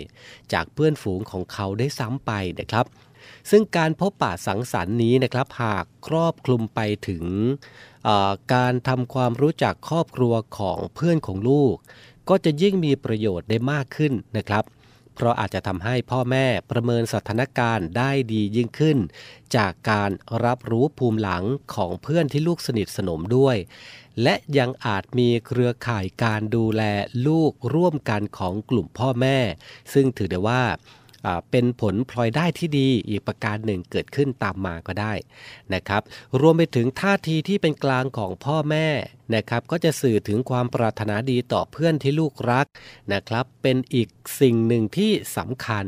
[0.53, 2.87] จากเพื่อนฝูงของเขาได้ซ้ำไปนะครับ
[3.51, 7.25] ซึ่งการพบปะสังสรรค์นี้นะครับหากครอบคลุมไปถึง
[8.55, 11.75] การทำความรู้จักครอบครัวของเพื่อนของลูก
[12.29, 14.65] ก็จะยิ่งมีประโยชน์ได้มากขึ้นนะครับ
[15.19, 18.99] เพราะอาจจะทำให้พ่อแม่ประเมินสถานการณ์ได้ดียิ่งขึ้น
[19.57, 20.11] จากการ
[20.45, 21.45] รับรู้ภูมิหลัง
[21.75, 23.57] ของเพื่อนที่ลูกสนิทสนมด้วย
[24.23, 26.83] และยังอาจมีเครือข่ายการดูแล
[27.27, 29.39] ลูกร่วมกันของกลุ่มพ่อแม่
[29.93, 30.63] ซึ่งถือได้ว่า
[31.51, 35.13] เป็นผลพลอยได้ที่ดีอีกประการหนึ่งเกิดขึ้นตามมาก็ได้
[35.75, 36.03] นะครับ
[36.41, 38.89] รวมไปถึงท่าทีที่เป็นกลางของพ่อแม่
[39.35, 42.67] นะครับ ก็จะสื่อถึงความปรารถนาดีต่อเพื่อนที่ลูกรัก
[43.13, 44.09] นะครับ เป็นอีก
[44.41, 45.87] สิ่งหนึ่งที่สำคัญ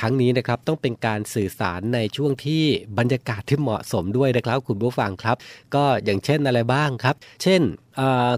[0.00, 2.62] ทั้งนี้นะครับต้องเป็นการสื่อสารในช่วงที่
[2.98, 5.36] บรรยากาศที่เหมาะสมด้วยนะครับ คุณผู้ฟังครับ
[5.74, 7.62] ก็อย่างเช่นอะไรบ้างครับ เช่น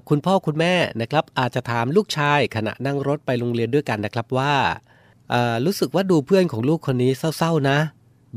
[0.09, 4.55] คุณพ่อคุณแม่นะครับอาจจะถามลูกชายขณะนั่งรถไปโรงเรียนด้วยกันนะครับว่า
[5.65, 7.79] รู้สึกว่าดูเพื่อนของลูกคนนี้เศร้าๆนะ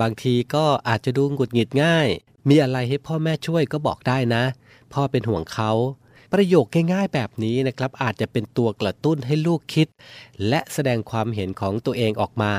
[0.01, 2.07] บางทีก็อาจจะดูหงุดหงิดง่าย
[2.49, 4.43] มีอะไรให้พ่อแม่ช่วยก็บอกได้นะ
[4.93, 5.71] พ่อเป็นห่วงเขา
[6.35, 9.87] ประโยคง่ายๆแบบนี้นะครับอาจจะเป็นตัวกระตุ้นให้ลูกคิด
[10.47, 12.53] และแสดงความเห็นของตัวเองออกมา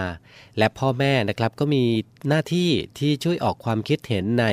[0.59, 1.85] และพ่อแม่นะครับก็มี
[2.29, 4.47] หน้าที่ที่ช่วยออกความคิดเห็นใน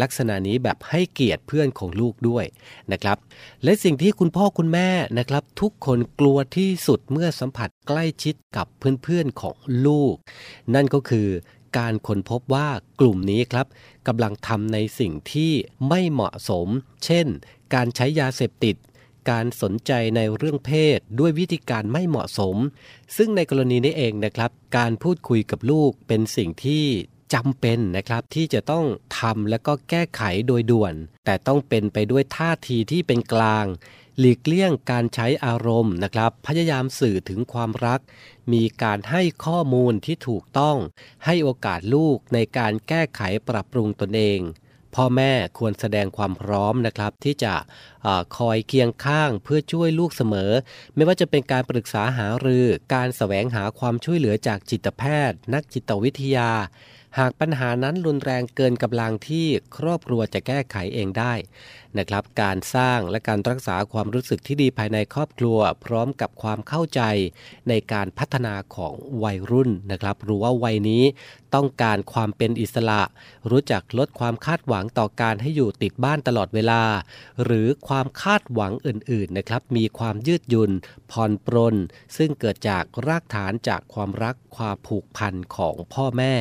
[0.00, 2.44] ลักษณะนี้แบบให้เกียรติเพื่อนของลูกด้วย
[2.92, 3.16] นะครับ
[3.64, 4.88] และสิ่งที่คุณพ่อคุณแม่
[5.18, 9.56] นะครับ ทุกคนกลัวที่สุดเมื่อสัมผัสใกล้ชิดกับเพื่อนๆของ
[9.86, 10.14] ลูก
[10.74, 11.28] นั่นก็คือ
[11.78, 12.68] การค้นพบว่า
[13.00, 13.66] กลุ่มนี้ครับ
[14.08, 15.52] กำลังทำในสิ่งที่
[15.88, 16.68] ไม่เหมาะสม
[17.04, 17.26] เช่น
[17.74, 18.76] การใช้ยาเสพติด
[19.30, 22.56] การสนใจในเรื่องเพศด้วยวิธีการไม่เหมาะสม
[23.16, 26.84] ซึ่งในกรณีนี้เองนะครับ การพูดคุยกับลูกเป็นสิ่งที่
[27.34, 28.84] จำเป็นนะครับที่จะต้อง
[29.18, 30.94] ทำและก็แก้ไขโดยด่วน
[31.24, 33.66] แต่ต้องเป็นไปด้วยท่าทีที่เป็นกลาง
[34.18, 38.00] หลีกเลี่ยงการใช้อารมณ์นะครับ พยายามสื่อถึงความรัก
[38.52, 40.76] มีการให้ข้อมูลที่ถูกต้อง
[41.24, 44.40] ให้โอกาสลูกในการแก้ไขปรับปรุงตนเอง
[44.94, 47.54] พ่อแม่ควรแสดงความพร้อมนะครับ ที่จะ
[48.06, 50.52] อคอยเคียงข้างเพื่อช่วยลูกเสมอ
[50.94, 56.50] ไม่ว่าจะเป็นการปรึกษาหารือ การแสวงหาความช่วยเหลือจากจิตแพทย์ นักจิตวิทยา
[57.18, 59.46] หากปัญหานั้นรุนแรงเกินกำลังที่
[59.76, 61.34] ครอบครัวจะแก้ไขเองได้
[61.98, 67.00] นะครับ การสร้างและการรักษาความรู้สึกที่ดีภายในครอบครัว พร้อมกับความเข้าใจ
[67.68, 68.94] ในการพัฒนาของ
[69.24, 71.04] วัยรุ่นนะครับ รู้ว่าวัยนี้
[71.54, 73.02] ต้องการความเป็นอิสระ
[73.50, 76.82] รู้จักลดความคาดหวังต่อการให้อยู่ติดบ้านตลอดเวลา
[77.44, 80.70] หรือความคาดหวังอื่นๆนะครับ มีความยืดหยุ่น
[81.12, 81.76] ผ่อนปรน
[82.16, 86.34] ซึ่งเกิดจากรากฐานจากความรักความผูกพันของพ่อแม่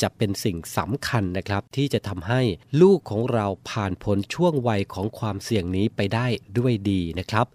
[0.00, 2.40] จะเป็นสิ่งสำคัญนะครับ ที่จะทำให้
[2.80, 6.26] ลูกของเราผ่านพ้นช่วงวัยของความเสี่ยงนี้ไปได้
[6.58, 7.46] ด้วยดีนะครับ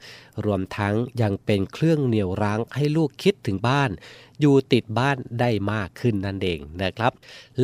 [0.46, 3.90] รวมทั้งยังเป็นเครื่องเหนี่ยวรั้งให้ลูกคิดถึงบ้าน
[4.42, 7.12] อยู่ติดบ้านได้มากขึ้นนั่นเองนะครับ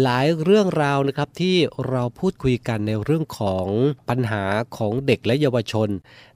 [0.01, 1.55] หลายเรื่องราวนะครับที่
[1.89, 3.67] เราพูดคุยกันในเรื่องของ
[4.09, 4.43] ปัญหา
[4.77, 5.89] ของเด็กและเยาวชน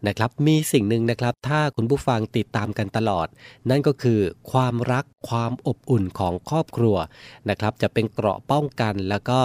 [0.07, 3.27] นะครับ มีสิ่งหนึ่งนะครับ ถ้าคุณผู้ฟังติดตามกันตลอด
[3.69, 4.19] นั่นก็คือ
[4.51, 6.95] ความรักความอบอุ่นของครอบครัว
[7.49, 9.41] นะครับ จะเป็นเกราะป้องกันแล้วก็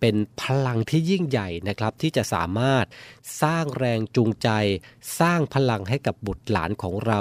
[0.00, 2.84] เป็นพลังที่ยิ่งใหญ่นะครับที่จะสามารถ
[3.42, 4.48] สร้างแรงจูงใจ
[5.20, 7.20] สร้างพลังให้กับบุตรหลานของเรา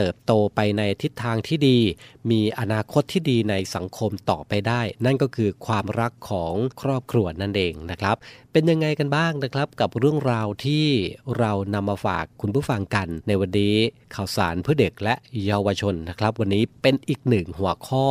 [0.00, 1.78] เติบโตไปในทิศทางที่ดี
[2.30, 8.16] มีอนาคตที่ดีในสังคมต่อไปได้ นั่นก็คือความรักของครอบครัวนั่นเองนะครับ
[8.52, 10.86] เป็นยังไงกันบ้างนะครับ กับเรื่องราวที่
[11.38, 13.76] เรานำมาฝากคุณผู้ฟังกัน ในวันนี้
[14.14, 18.06] ข่าวสารเพื่อเด็กและเยาวชนนะครับ วันนี้เป็นอีกหนึ่งหัวข้อ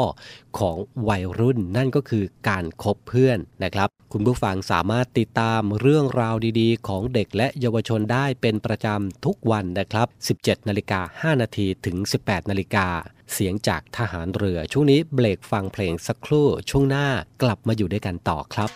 [0.60, 0.78] ของ
[1.10, 10.08] วัยรุ่นนั่นก็คือการคบเพื่อนนะครับ คุณผู้ฟังสามารถติดตามเรื่องราวดีๆ ของเด็กและเยาวชนได้เป็นประจำทุกวันนะครับ
[10.40, 12.88] 17นาฬิกา5นาทีถึง 18นาฬิกา
[13.34, 17.08] เสียงจากทหารเรือ ช่วงนี้เบรกฟังเพลงสักครู่ช่วงหน้า
[17.42, 18.72] กลับมาอยู่ด้วยกันต่อครับ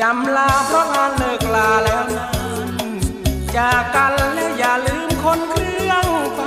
[0.00, 2.92] จำลาเพราะงานเลิกลาแล้วนั้น
[3.56, 6.40] จากกันแล้วอย่าลืมคนเครื่องไฟ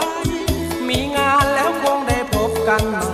[0.87, 3.10] มีงานแล้วคงได้พบกันใหม่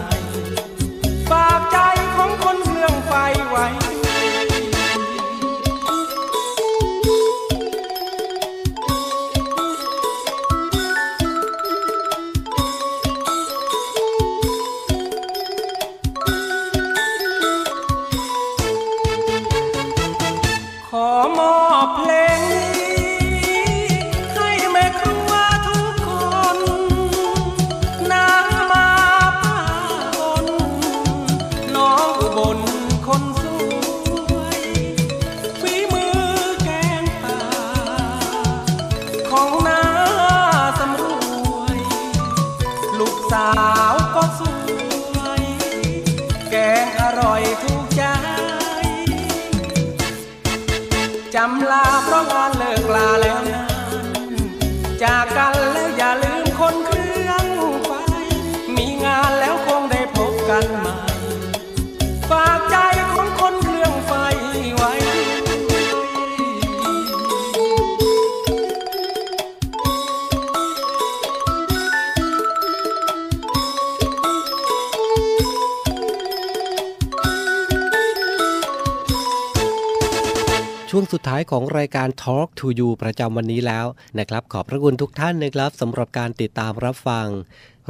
[81.27, 83.85] ท้ายของรายการ Talk to You ประจำวันนี้แล้ว
[84.19, 87.27] นะครับ ขอบพระคุณทุกท่านนะครับสำหรับการติดตามรับฟัง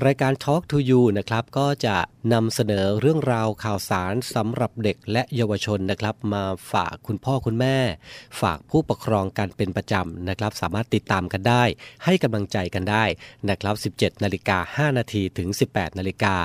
[0.06, 1.98] รายการ Talk to You นะครับก็จะ
[2.34, 7.78] นำเสนอเรื่องราวข่าวสารสำหรับเด็กและเยาวชนนะครับ มาฝากคุณพ่อคุณแม่
[8.41, 11.64] ฝากผู้ปกครองกันเป็นประจำนะครับ สามารถติดตามกันได้
[12.06, 13.04] ให้กำลังใจกันได้
[13.50, 16.36] นะครับ 17นาฬิกา5นาทีถึง 18นาฬิกา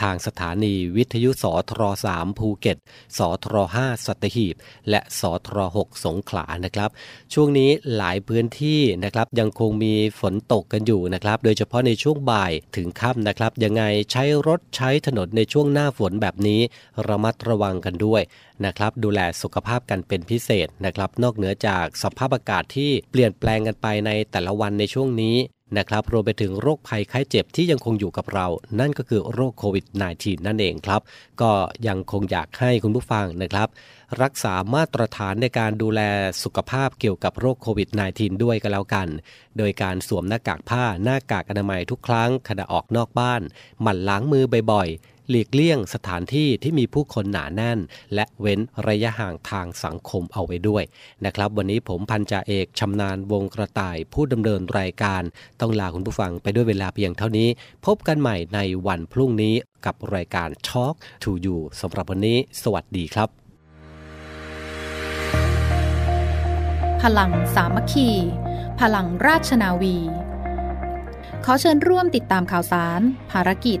[0.00, 1.82] ทางสถานีวิทยุสทร
[2.14, 2.78] 3ภูเก็ต
[3.18, 4.54] สทร5สัตหีบ
[4.90, 6.90] และสทร6สงขลานะครับ
[7.34, 13.82] ช่วงนี้หลายพื้นที่นะครับยังคงมีฝนตกกันอยู่นะครับ โดยเฉพาะในช่วงบ่ายถึงค่ำนะครับ ยังไง
[14.12, 16.60] ใช้รถใช้ถนนในช่วงหน้าฝนแบบนี้
[17.08, 18.22] ระมัดระวังกันด้วย
[18.64, 25.36] นะครับ ดูแลสุขภาพกันเป็นพิเศษนะครับ นอกเหนือจากสภาพอากาศที่เปลี่ยนแปลงกันไปในแต่ละวันในช่วงนี้
[25.78, 28.46] นะครับรวมไปถึงโรคภัยไข้เจ็บที่ยังคงอยู่กับเรา
[28.80, 31.00] นั่นก็คือโรคโควิด -19 นั่นเองครับ
[31.40, 31.50] ก็
[31.88, 33.68] ยังคงอยากให้คุณผู้ฟังนะครับ
[34.22, 36.00] รักษามาตรฐานในการดูแล
[36.42, 39.08] สุขภาพเกี่ยวกับโรคโควิด -19 ด้วยก็แล้วกัน
[39.58, 43.42] โดยการสวมหน้ากากผ้าหน้ากากอนามัยทุกครั้งขณะออกนอกบ้าน
[43.82, 44.88] หมั่นล้างมือบ่อย
[45.30, 47.78] หลีกเลี่ยงสถานที่ที่มีผู้คนหนาแน่น
[48.14, 50.84] และเว้นระยะห่างทางสังคมเอาไว้ด้วย
[51.24, 55.22] นะครับ วันนี้ผมพันจ่าเอกชำนาญวงกระต่ายผู้ดำเนินรายการ
[55.60, 57.48] ต้องลาคุณผู้ฟังไปด้วยเวลาเพียงเท่านี้
[57.86, 59.54] พบกันใหม่ในวันพรุ่งนี้
[59.86, 63.28] กับรายการ Talk to You สำหรับวันนี้ สวัสดีครับ
[67.02, 68.08] พลังสามัคคี
[68.80, 69.96] พลังราชนาวี
[71.44, 73.00] ขอเชิญร่วมติดตามข่าวสาร
[73.32, 73.80] ภารกิจ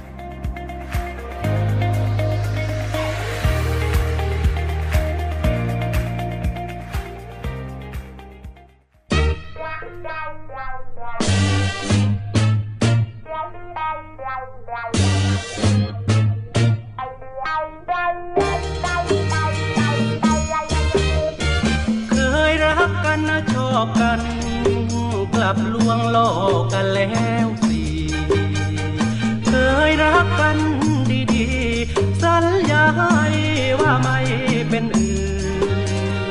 [25.91, 26.17] วงหล
[26.61, 27.81] กกันแล้วสิ
[29.47, 29.51] เค
[29.89, 30.57] ยรักกัน
[31.33, 33.15] ดีๆ สัญญาให้
[33.81, 34.19] ว่าไม่
[34.69, 35.19] เป็นอื่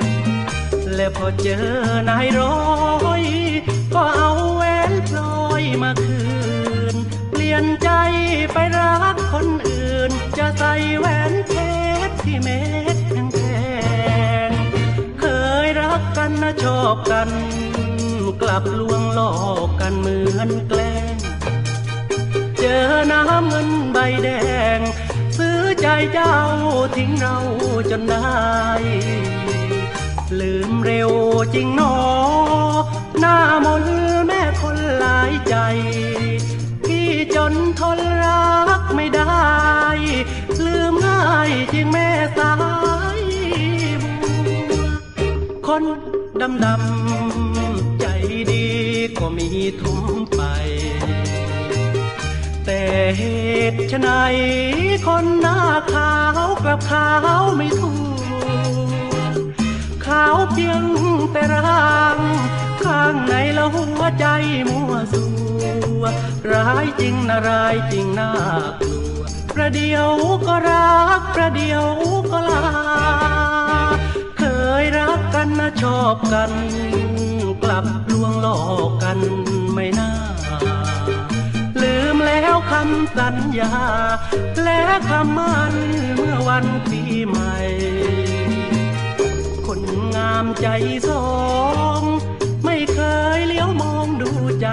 [0.07, 1.67] น และพอเจอ
[2.09, 2.59] นายร้อ
[3.23, 3.25] ย
[3.95, 6.23] ก็เอาแหวนพลอยมาคื
[6.95, 6.97] น
[7.31, 7.91] เปลี่ยนใจ
[8.53, 11.53] ไปรักคนอื่น จะใส่แหวนเพ
[12.09, 12.63] ชรที่เม็
[12.95, 12.97] ด
[13.33, 13.39] แพ
[14.49, 15.25] งๆเค
[15.65, 17.31] ยรักกันนะชอบกัน
[18.51, 19.33] ลับลวงหลอ
[19.67, 21.17] กกันเหมือนแกล้ง
[22.59, 24.29] เจอน้ำเงินใบแด
[24.77, 24.81] ง
[25.37, 26.37] ซื้อใจเจ้า
[26.97, 27.37] ทิ้งเรา
[27.91, 28.41] จนได้
[30.41, 31.11] ลืมเร็ว
[31.55, 31.97] จริงหนอ
[33.21, 33.85] หน้ามน
[34.27, 35.57] แม่คนหลายใจ
[36.85, 39.49] พี่จนทนรักไม่ได้
[40.65, 42.55] ลืมง่ายจริงแม่สา
[43.19, 43.21] ย
[44.03, 44.13] บั
[44.71, 44.83] ว
[45.67, 45.83] คน
[46.41, 47.30] ดำดำ
[49.71, 50.43] ก็มีทุ่มไป
[52.65, 52.83] แต่
[53.19, 53.23] เห
[53.73, 54.09] ตุไฉน
[55.07, 55.59] คนหน้า
[55.93, 56.15] ขา
[56.47, 57.09] วกลับขา
[57.41, 57.93] วไม่ถู
[59.43, 59.45] ก
[60.07, 60.85] ขาวเพียง
[61.33, 62.19] แต่ร่าง
[62.83, 64.27] ข้างในละหัวใจ
[64.69, 65.25] มัวสั
[66.01, 66.03] ว
[66.53, 68.31] ร้ายจริงนะร้ายจริงน่า
[68.81, 69.23] กลัว
[69.55, 70.09] ประเดียว
[70.47, 71.85] ก็รักประเดียว
[72.33, 72.65] ก็ลา
[74.39, 74.43] เค
[74.83, 76.51] ยรักกันนะชอบกัน
[77.71, 79.19] ลับลวงหลอกกัน
[79.75, 80.13] ไม่น่า
[81.83, 83.75] ลืมแล้วคำสัญญา
[84.63, 85.75] และคำมั่น
[86.17, 87.57] เมื่อวันปีใหม่
[89.67, 89.83] คน
[90.15, 90.69] งามใจ
[91.09, 91.29] สอ
[92.01, 92.03] ง
[92.65, 93.01] ไม่เค
[93.37, 94.31] ยเลี้ยวมองดู
[94.63, 94.69] ใจ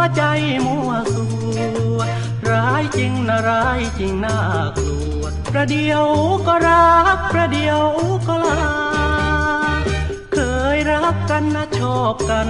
[0.00, 0.22] วใจ
[0.66, 1.24] มัวสั
[1.96, 2.00] ว
[2.50, 4.38] ร้ายจริงนะร้ายจริงน่า
[4.76, 5.22] กลัว
[5.52, 6.04] ประเดียว
[6.46, 7.82] ก็รัก ประเดียว
[8.28, 8.62] ก็ลา
[10.32, 10.38] เค
[10.76, 12.48] ยรักกันนะชอบกัน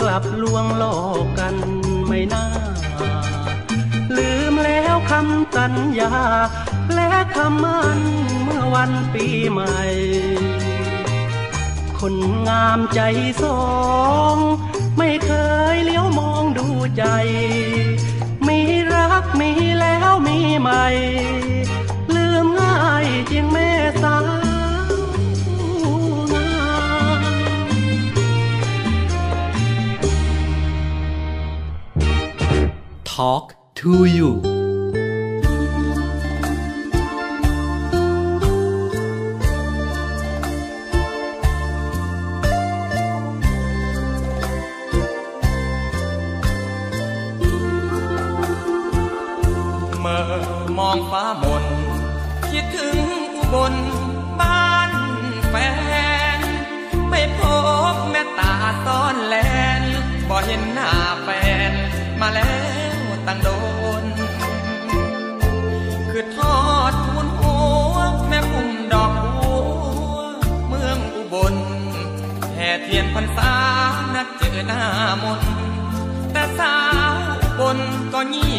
[0.00, 1.56] กลับลวงหลอกกัน
[2.08, 2.44] ไม่น่า
[4.16, 6.14] ลืมแล้วคำสัญญา
[6.94, 8.00] และคำมั่น
[8.42, 9.78] เมื่อวันปีใหม่
[11.98, 12.16] คน
[12.48, 13.00] งามใจ
[13.42, 13.60] สอ
[14.34, 14.38] ง
[15.04, 15.32] ไม่เค
[15.74, 17.04] ยเลี้ยวมองดูใจ
[18.46, 18.60] มี
[18.94, 19.50] รักมี
[19.80, 20.84] แล้วมีใหม่
[22.14, 23.70] ลืมง่ายจริงแม่
[24.02, 25.84] สาว
[26.34, 26.50] งา
[27.20, 27.22] ม
[33.12, 33.46] Talk
[33.80, 33.92] to
[50.92, 51.64] องฟ้ามน
[52.50, 52.96] คิดถึง
[53.34, 53.74] อุบล
[54.40, 54.90] บ้าน
[55.48, 55.54] แฟ
[56.38, 56.40] น
[57.10, 57.40] ไม่พ
[57.92, 59.36] บแม่ตาซ่อนแล
[59.80, 59.82] น
[60.28, 60.90] บ่เห็นหน้า
[61.22, 61.28] แฟ
[61.70, 61.72] น
[62.20, 62.56] มาแล้
[62.96, 63.48] วตั้งโด
[64.02, 64.04] น
[66.10, 66.56] คือทอ
[66.90, 67.56] ดทุนหั
[67.92, 67.96] ว
[68.28, 69.52] แม่พุ่มดอกบั
[70.14, 70.18] ว
[70.68, 71.54] เมืองอุบล
[72.54, 73.54] แห่เทียนพรรษา
[74.14, 74.82] นัดเจอหน้า
[75.22, 75.40] มน
[76.32, 76.76] แต่สา
[77.12, 77.14] ว
[77.58, 77.78] บน
[78.12, 78.52] ก็เงี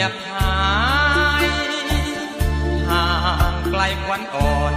[0.00, 0.39] ยบหา
[4.10, 4.74] วันอ่อน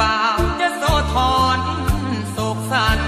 [0.00, 0.82] บ่าวจะโซ
[1.14, 1.60] ทอน
[2.32, 3.00] โศกสัน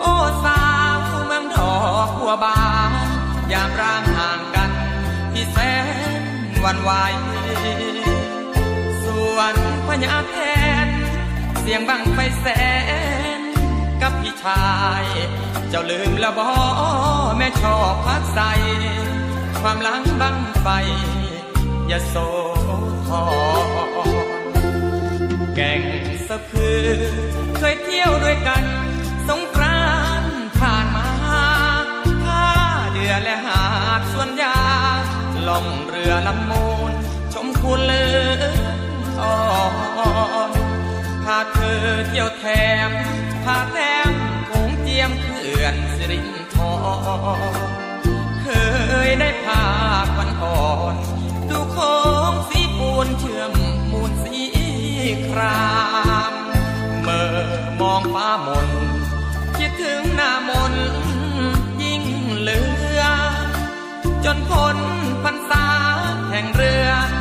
[0.00, 0.14] โอ้
[0.44, 0.64] สา
[0.94, 2.92] วเมืองดอกหัวบาน
[3.52, 4.70] ยามร่างห่างกัน
[5.32, 5.58] ที่แส
[6.20, 6.22] น
[6.64, 6.90] วันไหว
[9.04, 9.54] ส่วน
[9.86, 10.36] พญาแท
[10.86, 10.88] น
[11.60, 12.46] เสียงบังไฟแส
[13.38, 13.40] น
[14.02, 14.66] กับพี่ชา
[15.02, 15.04] ย
[15.68, 16.50] เจ้าลืมละบอ
[17.38, 18.40] แม่ชอบพักใส
[19.62, 20.68] ความหลังบังไฟ
[21.88, 22.16] อย่าโซ
[23.08, 23.95] ทอ
[25.56, 25.82] แก่ง
[26.28, 26.88] สะพือ
[27.58, 28.64] เคยเที่ยวด้วยกัน
[29.28, 29.86] สงกรา
[30.22, 31.08] นต์ผ่านมา
[32.24, 32.44] ท่า
[32.92, 33.64] เดือและหา
[33.98, 34.58] ดส่วนยา
[35.48, 36.92] ล่องเรือลำมูล
[37.32, 38.06] ชมคุณเลื
[38.40, 38.44] อ
[39.20, 39.36] อ่อ
[40.50, 40.52] น
[41.24, 42.44] พาเธอเที่ยวแถ
[42.88, 42.90] ม
[43.44, 44.12] พาแต้ม
[44.48, 46.64] คงเจียมเขื่อนสิรินทร
[48.42, 48.46] เค
[49.06, 49.64] ยได้พา
[50.14, 50.96] ควันอ่อน
[51.50, 51.94] ดูโค้
[52.30, 53.52] งสีปูนเชื่อม
[55.26, 55.66] ครา
[56.30, 56.34] ม
[57.02, 57.36] เมื่อ
[57.80, 58.70] มองฟ้ามน
[59.58, 60.74] คิดถึงหน้ามน
[61.82, 62.02] ยิ่ง
[62.38, 62.60] เหลื
[62.98, 63.02] อ
[64.24, 64.78] จนพ้น
[65.24, 65.66] พรรษา
[66.30, 67.15] แห่งเรือน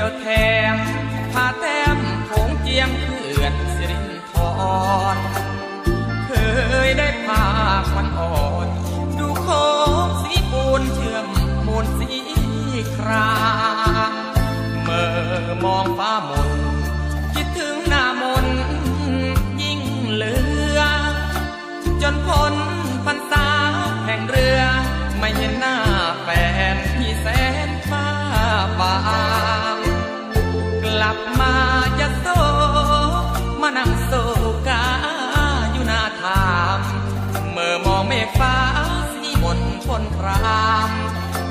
[0.00, 0.30] ที่ยวแถ
[0.74, 0.76] ม
[1.32, 4.32] พาแต้มโขงเจียมเขื่อนสิรินท
[5.14, 5.16] ร
[6.26, 6.32] เค
[6.86, 7.44] ยได้พา
[7.90, 8.34] ควันอ่อ
[8.66, 8.68] น
[9.18, 9.66] ดูโค้
[10.06, 11.26] งสีปูนเชื่อม
[11.66, 12.10] มูลสี
[12.96, 13.32] ครา
[14.10, 14.12] ม
[14.82, 16.50] เมื่อมองฟ้ามน
[17.34, 18.46] คิดถึงหน้ามน
[19.62, 19.80] ยิ่ง
[20.12, 20.36] เหลื
[20.78, 20.80] อ
[22.02, 22.54] จนพ้น
[23.04, 23.48] พรรษา
[24.06, 24.60] แห่งเรือ
[25.18, 25.76] ไม่เห็นหน้า
[26.22, 26.28] แฟ
[26.74, 26.89] น
[31.02, 31.54] ลับมา
[32.00, 32.28] จะโต
[33.60, 34.12] มานั่งโซ
[34.68, 34.84] กา
[35.72, 36.78] อยู่หน้าถาม
[37.52, 38.54] เมื่อมองเมฆฟ้า
[39.12, 40.90] สีมนพนคราม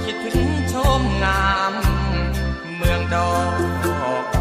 [0.04, 1.74] คิดถึงชมงาม
[2.76, 3.32] เมืองดอ
[4.22, 4.39] ก